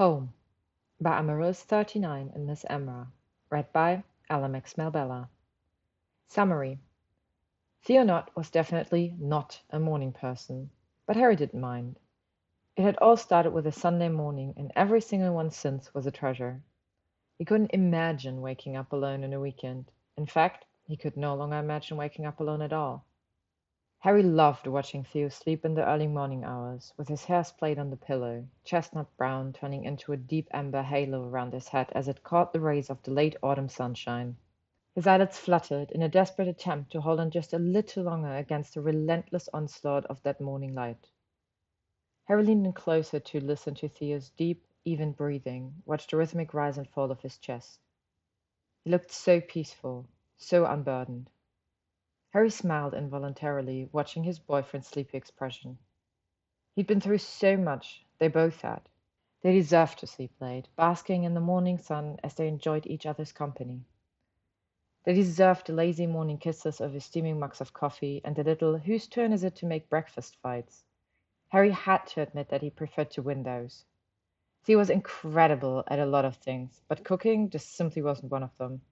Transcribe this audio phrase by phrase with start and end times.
[0.00, 0.32] Home
[0.98, 3.08] by Amarillis39 and MissMrah.
[3.50, 5.28] Read by Alamex Melbella.
[6.26, 6.78] Summary
[7.82, 10.70] Theo Nott was definitely not a morning person,
[11.04, 11.98] but Harry didn't mind.
[12.76, 16.10] It had all started with a Sunday morning, and every single one since was a
[16.10, 16.62] treasure.
[17.36, 19.90] He couldn't imagine waking up alone in a weekend.
[20.16, 23.04] In fact, he could no longer imagine waking up alone at all.
[24.02, 27.90] Harry loved watching Theo sleep in the early morning hours, with his hair splayed on
[27.90, 32.22] the pillow, chestnut brown turning into a deep amber halo around his head as it
[32.22, 34.38] caught the rays of the late autumn sunshine.
[34.94, 38.72] His eyelids fluttered in a desperate attempt to hold on just a little longer against
[38.72, 41.10] the relentless onslaught of that morning light.
[42.24, 46.78] Harry leaned in closer to listen to Theo's deep, even breathing, watch the rhythmic rise
[46.78, 47.78] and fall of his chest.
[48.82, 50.06] He looked so peaceful,
[50.38, 51.28] so unburdened.
[52.32, 55.76] Harry smiled involuntarily, watching his boyfriend's sleepy expression.
[56.76, 58.88] He'd been through so much, they both had.
[59.42, 63.32] They deserved to sleep late, basking in the morning sun as they enjoyed each other's
[63.32, 63.84] company.
[65.02, 69.08] They deserved the lazy morning kisses over steaming mugs of coffee and the little whose
[69.08, 70.84] turn is it to make breakfast fights.
[71.48, 73.86] Harry had to admit that he preferred to win those.
[74.66, 78.56] He was incredible at a lot of things, but cooking just simply wasn't one of
[78.56, 78.82] them.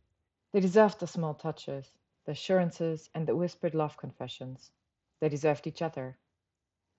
[0.50, 1.92] They deserved the small touches,
[2.28, 4.70] the assurances, and the whispered love confessions.
[5.18, 6.18] They deserved each other.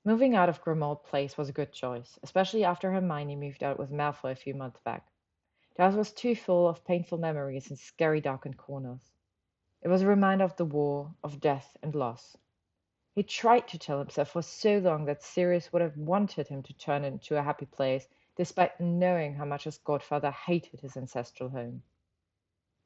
[0.04, 3.92] Moving out of Grimmauld Place was a good choice, especially after Hermione moved out with
[3.92, 5.06] Malfoy a few months back.
[5.76, 9.12] The house was too full of painful memories and scary darkened corners.
[9.84, 12.36] It was a reminder of the war, of death and loss.
[13.14, 16.74] He tried to tell himself for so long that Sirius would have wanted him to
[16.74, 21.84] turn into a happy place, despite knowing how much his godfather hated his ancestral home.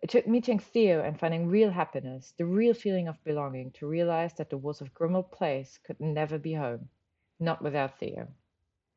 [0.03, 4.33] It took meeting Theo and finding real happiness, the real feeling of belonging, to realize
[4.33, 6.89] that the walls of Grimmauld Place could never be home,
[7.39, 8.27] not without Theo.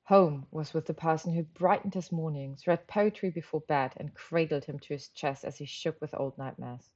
[0.06, 4.64] Home was with the person who brightened his mornings, read poetry before bed, and cradled
[4.64, 6.90] him to his chest as he shook with old nightmares.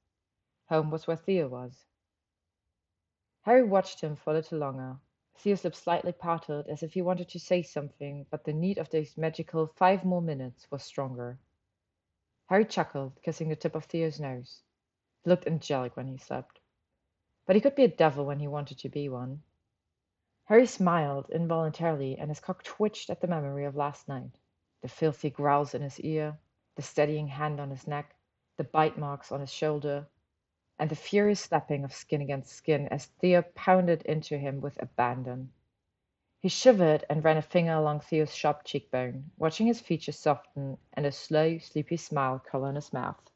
[0.71, 1.85] Home was where Theo was.
[3.43, 4.99] Harry watched him for a little longer.
[5.37, 8.91] Theo's lips slightly parted as if he wanted to say something, but the need of
[8.91, 11.39] those magical five more minutes was stronger.
[12.51, 14.65] Harry chuckled, kissing the tip of Theo's nose.
[15.23, 16.59] He looked angelic when he slept.
[17.47, 19.45] But he could be a devil when he wanted to be one.
[20.47, 24.33] Harry smiled involuntarily, and his cock twitched at the memory of last night.
[24.83, 26.39] The filthy growls in his ear,
[26.75, 28.17] the steadying hand on his neck,
[28.57, 30.09] the bite marks on his shoulder,
[30.77, 35.53] and the furious slapping of skin against skin as Theo pounded into him with abandon.
[36.43, 41.05] He shivered and ran a finger along Theo's sharp cheekbone, watching his features soften and
[41.05, 43.31] a slow, sleepy smile curl on his mouth.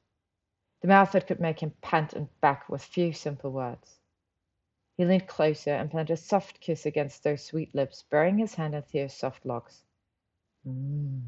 [0.81, 4.01] The mouth that could make him pant and back with few simple words.
[4.97, 8.75] He leaned closer and planted a soft kiss against those sweet lips, burying his hand
[8.75, 9.85] in Theo's soft locks.
[10.67, 11.21] Mm.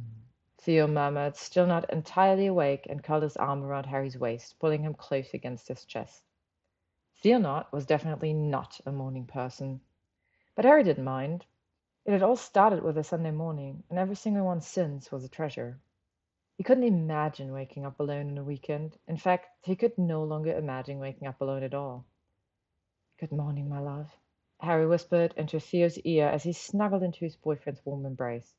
[0.57, 4.95] Theo murmured, still not entirely awake, and curled his arm around Harry's waist, pulling him
[4.95, 6.23] close against his chest.
[7.17, 9.83] Theo Nott was definitely not a morning person.
[10.55, 11.45] But Harry didn't mind.
[12.07, 15.29] It had all started with a Sunday morning, and every single one since was a
[15.29, 15.81] treasure.
[16.57, 18.97] He couldn't imagine waking up alone on a weekend.
[19.09, 22.05] In fact, he could no longer imagine waking up alone at all.
[23.19, 24.09] Good morning, my love,
[24.61, 28.55] Harry whispered into Theo's ear as he snuggled into his boyfriend's warm embrace.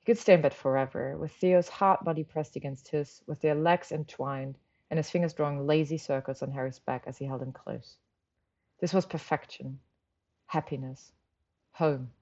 [0.00, 3.54] He could stay in bed forever, with Theo's hard body pressed against his, with their
[3.54, 4.58] legs entwined,
[4.90, 7.96] and his fingers drawing lazy circles on Harry's back as he held him close.
[8.80, 9.80] This was perfection,
[10.44, 11.10] happiness,
[11.72, 12.12] home.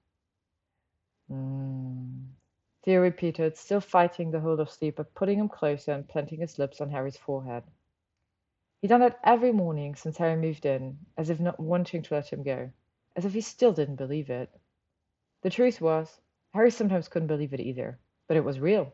[1.31, 2.27] Mm.
[2.83, 6.59] Theo repeated, still fighting the hold of sleep, but putting him closer and planting his
[6.59, 7.63] lips on Harry's forehead.
[8.79, 12.31] He'd done it every morning since Harry moved in, as if not wanting to let
[12.31, 12.69] him go,
[13.15, 14.55] as if he still didn't believe it.
[15.41, 16.21] The truth was,
[16.53, 17.97] Harry sometimes couldn't believe it either,
[18.27, 18.93] but it was real.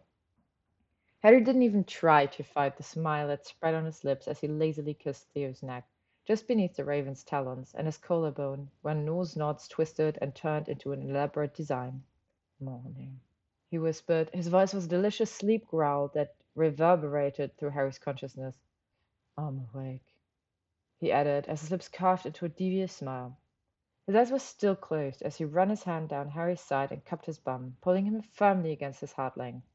[1.19, 4.47] Harry didn't even try to fight the smile that spread on his lips as he
[4.47, 5.85] lazily kissed Theo's neck,
[6.25, 10.93] just beneath the raven's talons, and his collarbone, where Norse knots twisted and turned into
[10.93, 12.03] an elaborate design.
[12.63, 13.19] Morning,
[13.71, 14.29] he whispered.
[14.29, 18.55] His voice was a delicious sleep growl that reverberated through Harry's consciousness.
[19.35, 20.05] I'm awake,
[20.99, 23.35] he added, as his lips curved into a devious smile.
[24.05, 27.25] His eyes were still closed as he ran his hand down Harry's side and cupped
[27.25, 29.65] his bum, pulling him firmly against his hard length.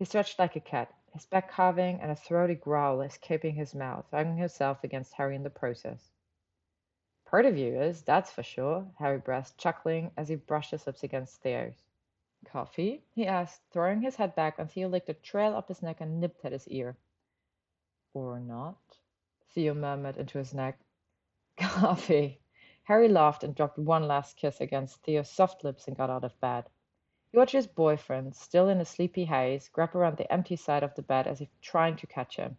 [0.00, 4.06] He stretched like a cat, his back carving and a throaty growl escaping his mouth,
[4.10, 6.10] hugging himself against Harry in the process.
[7.24, 11.04] Part of you is, that's for sure, Harry breathed, chuckling as he brushed his lips
[11.04, 11.84] against Theo's.
[12.44, 13.04] Coffee?
[13.12, 16.20] he asked, throwing his head back until he licked a trail up his neck and
[16.20, 16.96] nipped at his ear.
[18.14, 18.98] Or not?
[19.50, 20.78] Theo murmured into his neck.
[21.56, 22.40] Coffee.
[22.84, 26.40] Harry laughed and dropped one last kiss against Theo's soft lips and got out of
[26.40, 26.68] bed.
[27.30, 30.94] He watched his boyfriend, still in a sleepy haze, grab around the empty side of
[30.94, 32.56] the bed as if trying to catch him.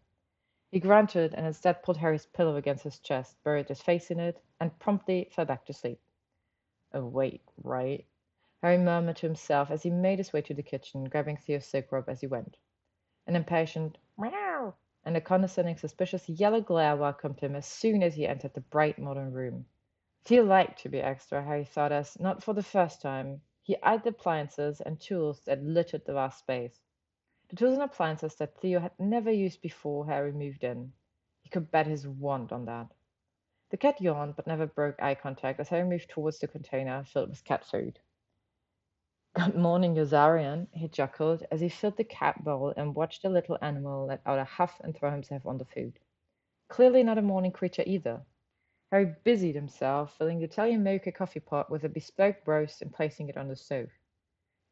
[0.71, 4.41] He grunted and instead pulled Harry's pillow against his chest, buried his face in it,
[4.59, 5.99] and promptly fell back to sleep.
[6.93, 8.05] Oh, Awake, right?
[8.61, 11.91] Harry murmured to himself as he made his way to the kitchen, grabbing Theo's silk
[11.91, 12.57] robe as he went.
[13.25, 18.27] An impatient meow and a condescending, suspicious yellow glare welcomed him as soon as he
[18.27, 19.65] entered the bright modern room.
[20.25, 24.03] Theo liked to be extra, Harry thought as, not for the first time, he eyed
[24.03, 26.79] the appliances and tools that littered the vast space.
[27.49, 30.93] The tools and appliances that Theo had never used before Harry moved in.
[31.41, 32.93] He could bet his wand on that.
[33.71, 37.29] The cat yawned but never broke eye contact as Harry moved towards the container filled
[37.29, 37.97] with cat food.
[39.33, 43.57] Good morning, Yozarian, he chuckled as he filled the cat bowl and watched the little
[43.61, 45.99] animal let out a huff and throw himself on the food.
[46.67, 48.25] Clearly not a morning creature either.
[48.91, 53.29] Harry busied himself filling the Italian mocha coffee pot with a bespoke roast and placing
[53.29, 53.87] it on the stove.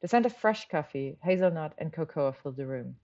[0.01, 2.97] The scent of fresh coffee, hazelnut, and cocoa filled the room.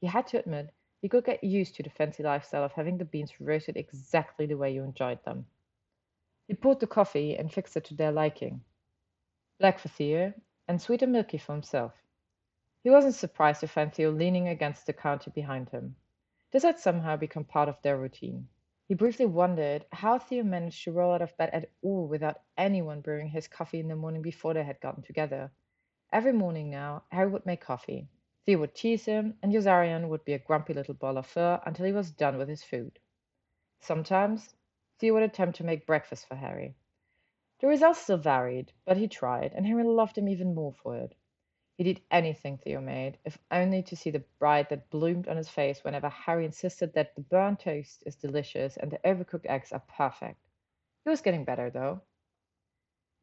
[0.00, 3.04] He had to admit he could get used to the fancy lifestyle of having the
[3.04, 5.46] beans roasted exactly the way you enjoyed them.
[6.48, 8.64] He poured the coffee and fixed it to their liking.
[9.60, 10.34] Black for Theo,
[10.68, 11.92] and sweet and milky for himself.
[12.82, 15.96] He wasn't surprised to find Theo leaning against the counter behind him.
[16.50, 18.48] This had somehow become part of their routine.
[18.86, 23.00] He briefly wondered how Theo managed to roll out of bed at all without anyone
[23.00, 25.50] brewing his coffee in the morning before they had gotten together.
[26.12, 28.08] Every morning now, Harry would make coffee.
[28.44, 31.86] Theo would tease him, and Yozarian would be a grumpy little ball of fur until
[31.86, 32.98] he was done with his food.
[33.80, 34.54] Sometimes,
[34.98, 36.76] Theo would attempt to make breakfast for Harry.
[37.64, 41.14] The results still varied, but he tried, and Harry loved him even more for it.
[41.78, 45.48] He did anything Theo made, if only to see the pride that bloomed on his
[45.48, 49.80] face whenever Harry insisted that the burnt toast is delicious and the overcooked eggs are
[49.88, 50.46] perfect.
[51.04, 52.02] He was getting better, though.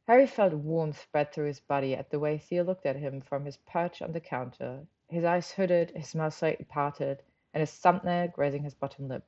[0.07, 3.45] Harry felt warmth spread through his body at the way Theo looked at him from
[3.45, 7.21] his perch on the counter, his eyes hooded, his mouth slightly parted,
[7.53, 9.23] and his thumbnail grazing his bottom lip.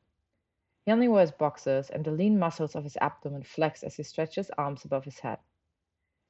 [0.85, 4.35] He only wears boxers, and the lean muscles of his abdomen flexed as he stretched
[4.35, 5.39] his arms above his head.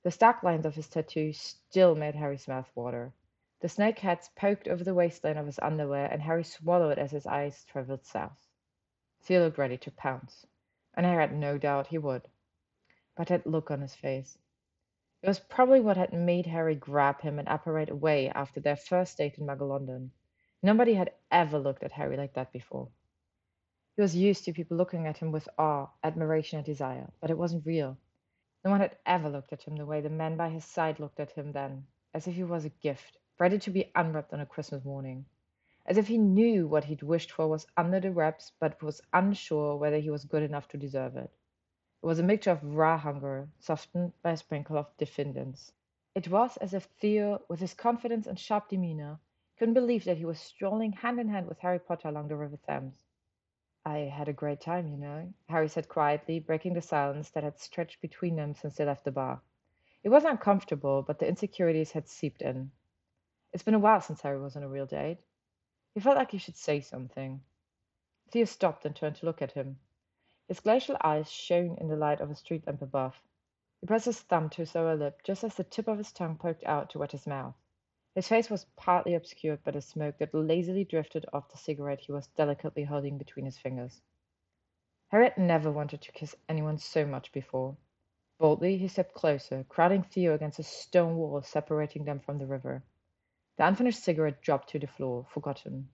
[0.03, 3.13] The stark lines of his tattoo still made Harry's mouth water.
[3.61, 7.25] The snake heads poked over the waistline of his underwear, and Harry swallowed as his
[7.25, 8.47] eyes traveled south.
[9.21, 10.45] Theo looked ready to pounce,
[10.93, 12.27] and Harry had no doubt he would
[13.15, 14.37] but that look on his face.
[15.21, 19.17] It was probably what had made Harry grab him and apparate away after their first
[19.17, 20.11] date in Muggle London.
[20.61, 22.89] Nobody had ever looked at Harry like that before.
[23.95, 27.37] He was used to people looking at him with awe, admiration, and desire, but it
[27.37, 27.95] wasn't real.
[28.65, 31.19] No one had ever looked at him the way the man by his side looked
[31.19, 34.47] at him then, as if he was a gift, ready to be unwrapped on a
[34.47, 35.25] Christmas morning.
[35.85, 39.75] As if he knew what he'd wished for was under the wraps, but was unsure
[39.75, 41.29] whether he was good enough to deserve it.
[42.01, 45.71] It was a mixture of raw hunger, softened by a sprinkle of diffidence.
[46.15, 49.19] It was as if Theo, with his confidence and sharp demeanour,
[49.59, 52.57] couldn't believe that he was strolling hand in hand with Harry Potter along the River
[52.57, 53.02] Thames.
[53.85, 57.59] I had a great time, you know, Harry said quietly, breaking the silence that had
[57.59, 59.41] stretched between them since they left the bar.
[60.03, 62.71] It was uncomfortable, but the insecurities had seeped in.
[63.51, 65.19] It's been a while since Harry was on a real date.
[65.93, 67.41] He felt like he should say something.
[68.31, 69.79] Theo stopped and turned to look at him.
[70.47, 73.21] His glacial eyes shone in the light of a street lamp above.
[73.81, 76.37] He pressed his thumb to his lower lip just as the tip of his tongue
[76.37, 77.55] poked out to wet his mouth.
[78.15, 82.11] His face was partly obscured by the smoke that lazily drifted off the cigarette he
[82.11, 84.01] was delicately holding between his fingers.
[85.07, 87.75] Harry had never wanted to kiss anyone so much before.
[88.37, 92.83] Boldly he stepped closer, crowding Theo against a stone wall separating them from the river.
[93.57, 95.89] The unfinished cigarette dropped to the floor, forgotten.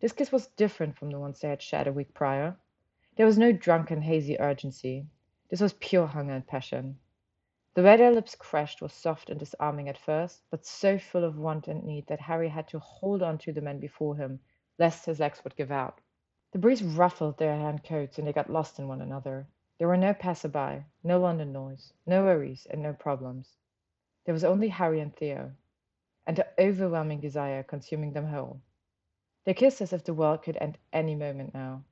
[0.00, 2.56] This kiss was different from the ones they had shared a week prior.
[3.14, 5.06] There was no drunken, hazy urgency.
[5.48, 6.98] This was pure hunger and passion.
[7.74, 11.38] The way their lips crashed was soft and disarming at first, but so full of
[11.38, 14.40] want and need that Harry had to hold on to the men before him,
[14.78, 15.98] lest his legs would give out.
[16.50, 19.46] The breeze ruffled their hand coats and they got lost in one another.
[19.78, 23.56] There were no passer-by, no London noise, no worries, and no problems.
[24.26, 25.52] There was only Harry and Theo,
[26.26, 28.60] and the overwhelming desire consuming them whole.
[29.44, 31.84] They kissed as if the world could end any moment now.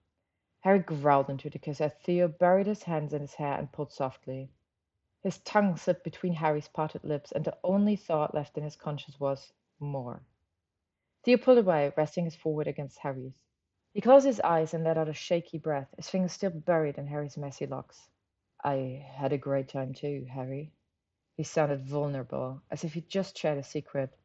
[0.60, 3.92] Harry growled into the kiss as Theo buried his hands in his hair and pulled
[3.92, 4.50] softly.
[5.22, 9.20] His tongue slipped between Harry's parted lips, and the only thought left in his conscience
[9.20, 10.22] was more.
[11.24, 13.44] Theo pulled away, resting his forehead against Harry's.
[13.92, 17.06] He closed his eyes and let out a shaky breath, his fingers still buried in
[17.06, 18.08] Harry's messy locks.
[18.64, 20.72] I had a great time too, Harry.
[21.36, 24.16] He sounded vulnerable, as if he'd just shared a secret.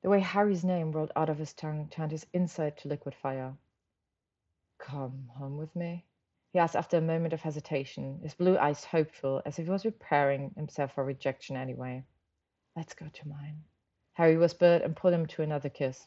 [0.00, 3.54] The way Harry's name rolled out of his tongue turned his inside to liquid fire.
[4.78, 6.06] "Come home with me?"
[6.52, 9.82] He asked after a moment of hesitation, his blue eyes hopeful, as if he was
[9.82, 12.02] preparing himself for rejection anyway.
[12.74, 13.64] "Let's go to mine."
[14.14, 16.06] Harry whispered and pulled him to another kiss.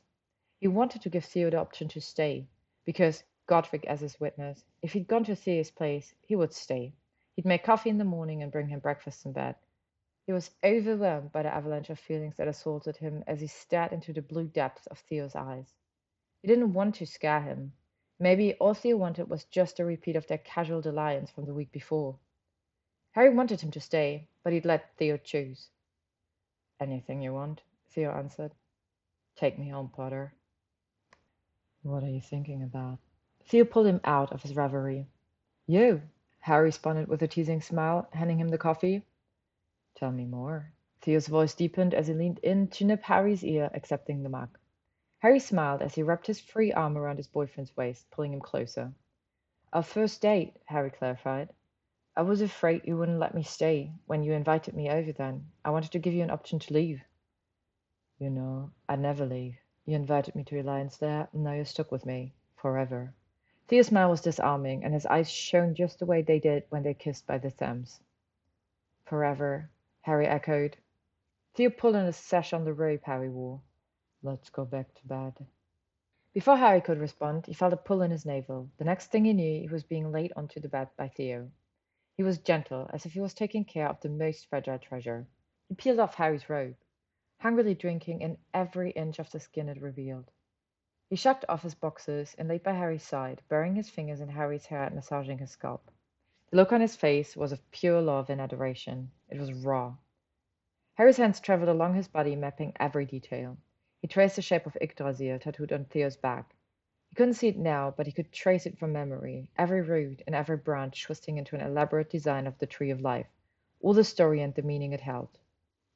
[0.59, 2.47] He wanted to give Theo the option to stay,
[2.85, 6.93] because, Godric as his witness, if he'd gone to Theo's place, he would stay.
[7.35, 9.55] He'd make coffee in the morning and bring him breakfast in bed.
[10.25, 14.13] He was overwhelmed by the avalanche of feelings that assaulted him as he stared into
[14.13, 15.73] the blue depths of Theo's eyes.
[16.41, 17.73] He didn't want to scare him.
[18.21, 21.71] Maybe all Theo wanted was just a repeat of their casual dalliance from the week
[21.71, 22.19] before.
[23.13, 25.69] Harry wanted him to stay, but he'd let Theo choose.
[26.79, 28.51] Anything you want, Theo answered.
[29.35, 30.35] Take me home, Potter.
[31.81, 32.99] What are you thinking about?
[33.45, 35.07] Theo pulled him out of his reverie.
[35.65, 36.03] You,
[36.41, 39.01] Harry responded with a teasing smile, handing him the coffee.
[39.95, 40.71] Tell me more.
[41.01, 44.59] Theo's voice deepened as he leaned in to nip Harry's ear, accepting the mug.
[45.21, 48.91] Harry smiled as he wrapped his free arm around his boyfriend's waist, pulling him closer.
[49.71, 51.53] Our first date, Harry clarified.
[52.17, 55.45] I was afraid you wouldn't let me stay when you invited me over then.
[55.63, 57.03] I wanted to give you an option to leave.
[58.17, 59.57] You know, I'd never leave.
[59.85, 62.33] You invited me to your Alliance there, and now you're stuck with me.
[62.55, 63.13] Forever.
[63.67, 66.95] Theo's smile was disarming, and his eyes shone just the way they did when they
[66.95, 67.99] kissed by the Thames.
[69.05, 69.69] Forever,
[70.01, 70.77] Harry echoed.
[71.53, 73.61] Theo pulled on the sash on the robe Harry wore.
[74.23, 75.33] Let's go back to bed.
[76.33, 78.69] Before Harry could respond, he felt a pull in his navel.
[78.77, 81.49] The next thing he knew, he was being laid onto the bed by Theo.
[82.15, 85.27] He was gentle, as if he was taking care of the most fragile treasure.
[85.67, 86.75] He peeled off Harry's robe,
[87.39, 90.29] hungrily drinking in every inch of the skin it revealed.
[91.09, 94.67] He shucked off his boxers and laid by Harry's side, burying his fingers in Harry's
[94.67, 95.89] hair and massaging his scalp.
[96.51, 99.11] The look on his face was of pure love and adoration.
[99.29, 99.95] It was raw.
[100.93, 103.57] Harry's hands traveled along his body, mapping every detail.
[104.01, 106.55] He traced the shape of Yggdrasil tattooed on Theo's back.
[107.09, 110.33] He couldn't see it now, but he could trace it from memory, every root and
[110.33, 113.27] every branch twisting into an elaborate design of the Tree of Life,
[113.79, 115.37] all the story and the meaning it held.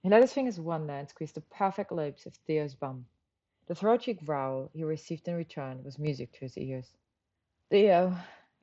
[0.04, 3.08] He let his fingers wander and squeezed the perfect lobes of Theo's bum.
[3.66, 6.94] The throaty growl he received in return was music to his ears.
[7.72, 8.16] Theo,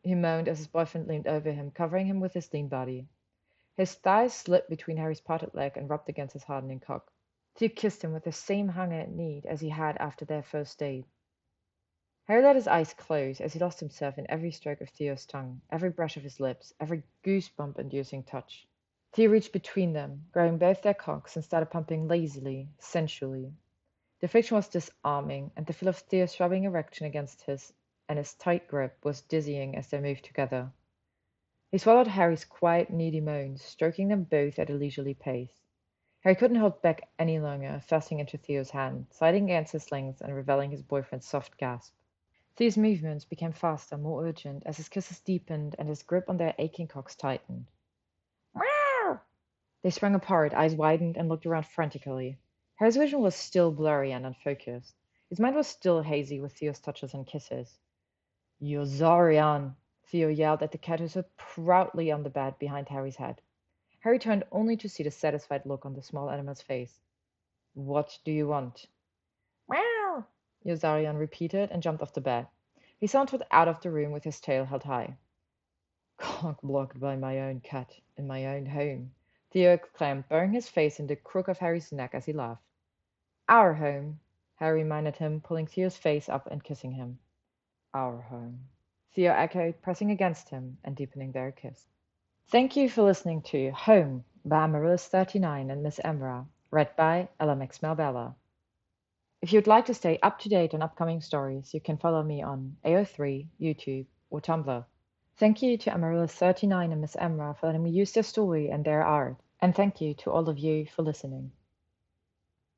[0.04, 3.08] he moaned as his boyfriend leaned over him, covering him with his lean body.
[3.76, 7.12] His thighs slipped between Harry's parted leg and rubbed against his hardening cock.
[7.54, 10.78] Theo kissed him with the same hunger and need as he had after their first
[10.78, 11.04] date.
[12.25, 15.61] Harry let his eyes close as he lost himself in every stroke of Theo's tongue,
[15.71, 18.66] every brush of his lips, every goosebump inducing touch.
[19.12, 23.52] Theo reached between them, grabbing both their cocks and started pumping lazily, sensually.
[24.21, 27.75] The friction was disarming, and the feel of Theo's throbbing erection against his
[28.09, 30.73] and his tight grip was dizzying as they moved together.
[31.71, 35.54] He swallowed Harry's quiet, needy moans, stroking them both at a leisurely pace.
[36.22, 40.32] Harry couldn't hold back any longer, thrusting into Theo's hand, sliding against his legs and
[40.32, 41.92] reveling his boyfriend's soft gasp.
[42.54, 46.54] Theo's movements became faster, more urgent, as his kisses deepened and his grip on their
[46.58, 47.66] aching cocks tightened.
[48.54, 49.20] Meow!
[49.82, 52.38] They sprang apart, eyes widened, and looked around frantically.
[52.76, 54.94] Harry's vision was still blurry and unfocused.
[55.28, 57.80] His mind was still hazy with Theo's touches and kisses.
[58.60, 59.74] Yozarian!
[60.04, 63.40] Theo yelled at the cat who stood proudly on the bed behind Harry's head.
[64.02, 67.00] Harry turned only to see the satisfied look on the small animal's face.
[67.75, 68.87] What do you want?
[69.68, 70.26] Meow!
[70.64, 72.49] Yozarian repeated and jumped off the bed.
[72.99, 75.16] He sauntered out of the room with his tail held high.
[76.16, 79.14] Cock blocked by my own cat in my own home,
[79.52, 82.64] Theo exclaimed, burying his face in the crook of Harry's neck as he laughed.
[83.49, 84.18] Our home,
[84.56, 87.21] Harry reminded him, pulling Theo's face up and kissing him.
[87.94, 88.68] Our home,
[89.14, 91.87] Theo echoed, pressing against him and deepening their kiss.
[92.49, 98.34] Thank you for listening to Home by Amarillis39 and MissMrah, read by Ella Bella.
[99.40, 102.42] If you'd like to stay up to date on upcoming stories, you can follow me
[102.42, 104.84] on AO3, YouTube, or Tumblr.
[105.37, 109.37] Thank you to Amarillis39 and MissMrah for letting me use their story and their art,
[109.61, 111.52] and thank you to all of you for listening.